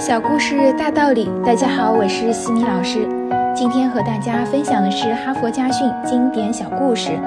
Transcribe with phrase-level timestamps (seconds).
[0.00, 3.06] 小故事大道理，大家好，我是西米老师。
[3.54, 7.20] 今天和大家分享的是《哈佛家训》经典小故事。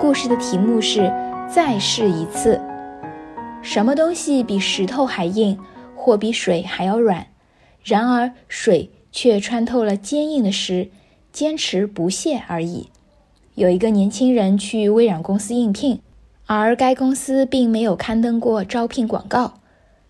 [0.00, 1.12] 故事的题目是
[1.52, 2.60] “再试一次”。
[3.60, 5.58] 什么东西比石头还硬，
[5.96, 7.26] 或比水还要软？
[7.82, 10.90] 然而水却穿透了坚硬的石，
[11.32, 12.88] 坚持不懈而已。
[13.56, 16.00] 有一个年轻人去微软公司应聘，
[16.46, 19.54] 而该公司并没有刊登过招聘广告。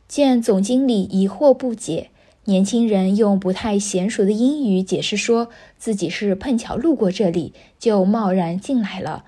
[0.09, 2.11] 见总经理疑惑不解，
[2.45, 5.49] 年轻人用不太娴熟的英语解释说
[5.79, 9.25] 自己是碰巧路过这里，就贸然进来了。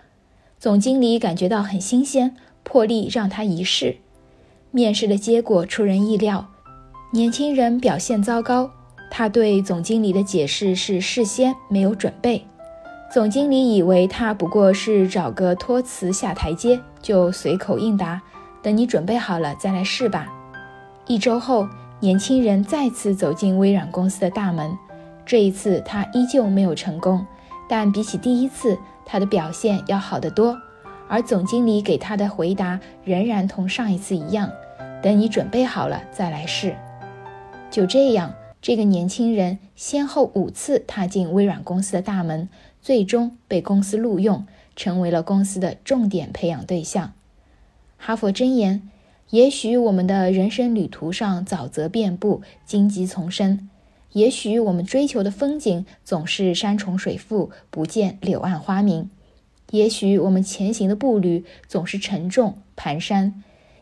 [0.58, 3.96] 总经理感觉到很新鲜，破例让他一试。
[4.70, 6.50] 面试的结果出人意料，
[7.12, 8.70] 年轻人表现糟糕。
[9.10, 12.44] 他对总经理的解释是事先没有准备。
[13.12, 18.20] 总经理以为他不过是找个托词下台阶，就随口应答
[18.60, 20.26] ：“等你准备好了再来试吧。”
[21.06, 21.68] 一周后，
[22.00, 24.74] 年轻人再次走进微软公司的大门。
[25.26, 27.26] 这一次，他依旧没有成功，
[27.68, 30.58] 但比起第一次，他的表现要好得多。
[31.06, 34.50] 而总经理给他的回答仍然同上一次一样
[35.02, 36.74] ：“等你准备好了再来试。”
[37.70, 42.48] 就这样，这个年轻人先后五次踏进微软公司的大门，
[42.80, 47.12] 最终被公司录用，成为了公司的重点培养对象。
[47.98, 48.88] 哈佛箴言。
[49.30, 53.68] 也许我们的人生旅途上沼泽遍布，荆棘丛生；
[54.12, 59.08] 也许我们追求的风景总是山重水复，不见柳暗花明；
[59.70, 63.32] 也许我们前行的步履总是沉重蹒跚；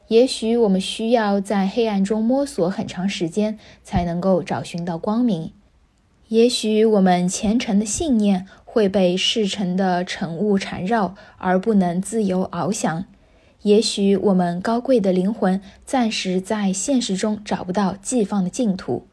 [0.08, 5.50] 也许我们需要在黑暗中摸索很长时间，才能够找寻到光明；
[6.28, 13.04] 也许我们虔诚的信念会被世尘的尘雾缠绕，而不能自由翱翔。
[13.62, 19.06] 也许我们高贵的灵魂暂时在现实中找不到寄放的净土，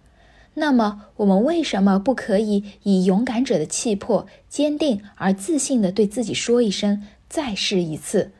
[0.56, 8.32] 那么我们为什么不可以以勇敢者的气魄，坚定而自信地对自己说一声“再试一次”？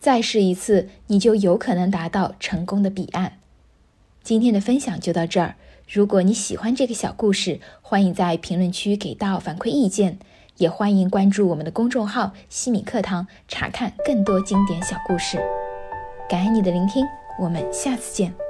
[0.00, 3.38] 再试一次，你就有可能达到成功的彼岸。
[4.22, 5.54] 今天的分享就到这儿。
[5.88, 10.18] 如果你喜欢这个小故事，欢迎在评论区给到反馈意见。
[10.58, 15.38] 也欢迎关注我们的公众号“西米课堂”，查看更多经典小故事。
[16.28, 17.06] 感恩你的聆听，
[17.40, 18.47] 我们下次见。